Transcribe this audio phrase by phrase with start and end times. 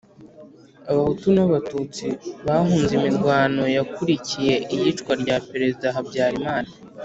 [0.89, 2.05] abahutu n'abatutsi
[2.45, 6.71] bahunze imirwano yakurikiye iyicwa rya perezida habyarimana